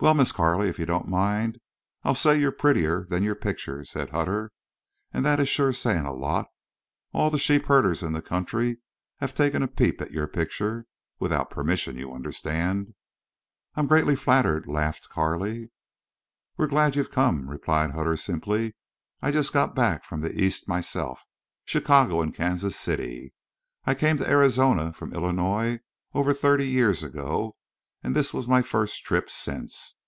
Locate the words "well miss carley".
0.00-0.68